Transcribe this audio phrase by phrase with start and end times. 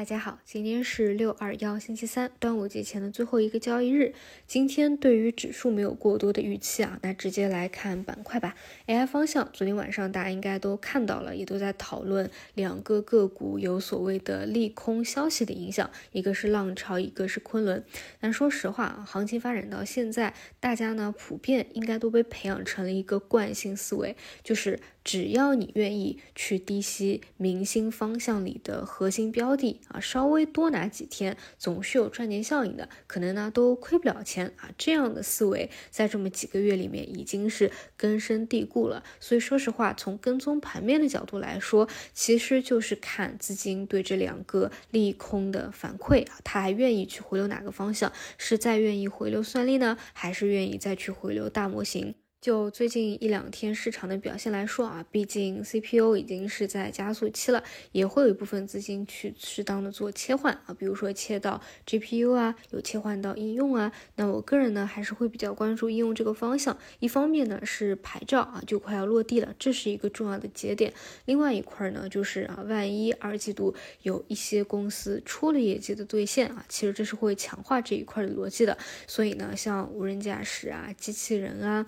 [0.00, 4.14] 大家好，今天是六二幺星期三，端午节前的最后一个交易日。
[4.46, 8.54] 今天对于指数没有过多的预期啊，那直接来看板块吧。
[8.86, 17.84] AI 方向，昨天晚上大家应该都看到了，也都在讨论两个个股有所谓的利空消息的影响，一个是浪潮，一个是昆仑。
[18.18, 29.80] 但说实话啊，行情发展到现在，大家呢普遍应该都被培养成了一个惯性思维，就是只要你愿意去低吸明星方向里的核心标的。
[29.88, 34.70] 啊，稍微多拿几天，总是有赚钱效应的，可能呢都亏不了钱啊。
[34.76, 39.02] 这样的思维在这么几个月里面已经是根深蒂固了。
[39.18, 48.12] 所以说实话，从跟踪盘面的角度来说，其实就是看资金对这两个利空的反馈啊，他还愿意去回流哪个方向？
[48.38, 52.14] 是再愿意回流算力呢，还是愿意再去回流大模型？
[52.40, 63.92] 就最近一两天市场的表现来说啊，毕竟 CPU 已经是在加速期了，也会有一部分资金去适当的做切换啊，比如说切到 GPU 啊，有切换到应用啊。
[64.16, 66.78] 那我个人呢，还是会比较关注应用这个方向。
[67.00, 70.94] 一方面呢是牌照啊就快要落地了，这是一个重要的节点。
[71.26, 78.78] 另外一块呢就是啊，万一二季度有一些公司出了业绩的兑现啊，其实这是会强化这一块的逻辑的。
[79.06, 81.84] 所以呢，像无人驾驶啊、机器人啊。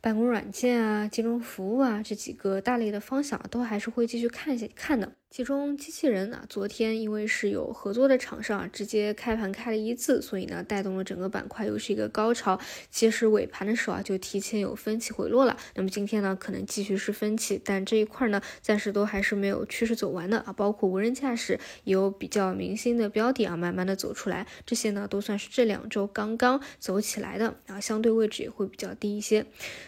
[0.00, 5.12] 办公软件啊，金融服务啊，这几个大类的方向都还是会继续看一下看的。
[5.30, 12.58] 其中机器人呢，昨天因为是有合作的厂商啊，直接开盘开了一字，所以呢带动了整个板块又是一个高潮。
[12.90, 15.56] 其实尾盘的时候啊，就提前有分歧回落了。
[15.76, 20.52] 那么今天呢，可能继续是分歧，但这一块呢，暂时都还是没有趋势走完的啊。
[20.52, 29.46] 包括无人驾驶也有比较明星的标的啊，慢慢的走出来，这些呢都算是这两周刚刚走起来的啊，相对位置也会比较低一些。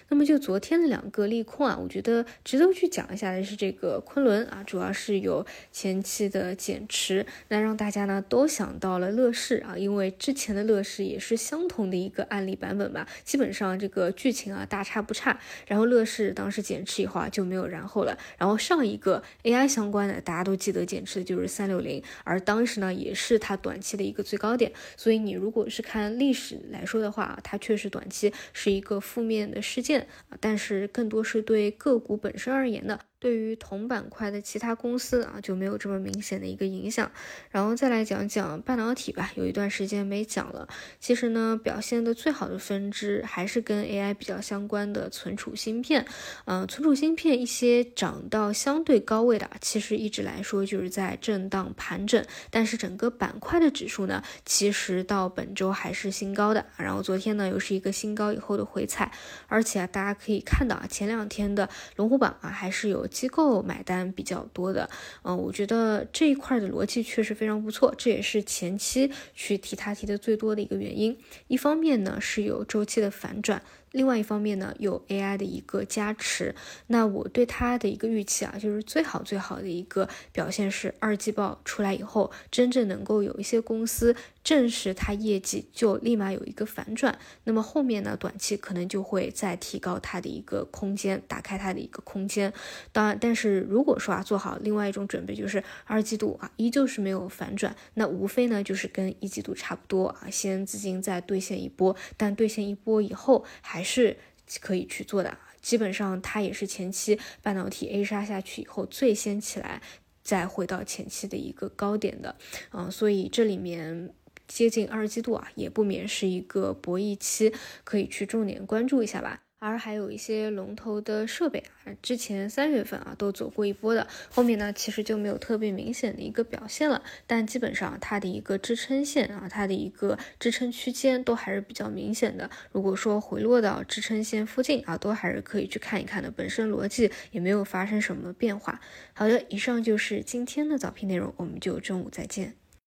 [0.08, 5.31] 那么就昨天的两个利空啊，我觉得值得去讲一下的是这个昆仑啊，主要是有。
[5.32, 15.38] 有前期的减持，那让大家呢都想到了乐视啊，因为之前的乐视也是相同的一个案例版本吧，基本上这个剧情啊大差不差。
[15.66, 18.16] 然后乐视当时减持以后啊就没有然后了。
[18.36, 24.70] 然后上一个 AI 相关的大家都记得减持的就是三六零，而当时呢也是它短期的一个最高点。
[24.96, 32.98] 所以你如果是看历史来说的话，它确实短期是一个负面的事件啊，但是更多是对个股本身而言的。
[33.22, 37.08] 对于同板块的其他公司啊，就没有这么明显的一个影响。
[37.52, 40.66] 然后再来讲讲半导体吧，有一段时间没讲了。
[40.98, 46.04] 其实呢，表现的最好的分支还是跟 AI 比较相关的存储芯片。
[46.46, 52.24] 嗯，存储芯片一些涨到相对高位的，其实一直来说就是在震荡盘整。
[52.50, 56.66] 但是整个板块的指数呢，其实到本周还是新高的。
[56.76, 59.12] 然后昨天呢，又是一个新高以后的回踩。
[59.46, 63.08] 而且啊，大家可以看到啊，前两天的龙虎榜啊，还是有。
[63.12, 64.88] 机构买单比较多的，
[65.22, 71.16] 嗯，我觉得这一块的逻辑确实非常不错，这也是前期去提它提的最多的一个原因。
[71.46, 73.62] 一方面呢是有周期的反转。
[73.92, 76.54] 另外一方面呢，有 AI 的一个加持，
[76.86, 92.52] 那我对它的一个预期啊，就是最好最好的一个表现是二季报出来以后，真正能够有一些公司证实它业绩就立马有一个反转，那么后面呢，短期可能就会再提高它的一个空间，打开它的一个空间。
[92.90, 103.80] 当然，但是如果说啊，做好另外一种准备，就是二季度啊依旧是没有反转，那无非呢就是跟一季度差不多啊，先资金再兑现一波，但兑现一波以后还。
[103.82, 104.16] 是
[104.60, 109.82] 可以去做的，基本上它也是前期半导体 A 杀下去以后最先起来，
[110.22, 112.36] 再回到前期的一个高点的，
[112.72, 114.14] 嗯，所以这里面
[114.46, 117.52] 接近二季度啊，也不免是一个博弈期，
[117.84, 119.42] 可以去重点关注一下吧。
[119.64, 127.00] 而还有一些龙头的设备啊，之前三月份啊都走过一波的，后面呢其实就没有特别明显的一个表现了。
[127.28, 132.50] 但基本上它的一个支撑线啊，它的一个支撑区间都还是比较明显的。
[132.72, 136.28] 如果说回落到支撑线附近啊，都还是可以去看一看的。
[136.28, 138.80] 本身逻辑也没有发生什么变化。
[139.12, 142.61] 好的，以上就是今天的早评内容，我们就中午再见。